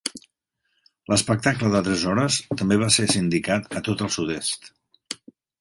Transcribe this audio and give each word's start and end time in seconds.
L'espectacle 1.13 1.69
de 1.75 1.83
tres 1.89 2.07
hores 2.13 2.39
també 2.63 2.79
va 2.85 2.91
ser 2.97 3.07
sindicat 3.15 3.79
a 3.81 3.85
tot 3.89 4.05
el 4.07 4.15
sud-est. 4.17 4.71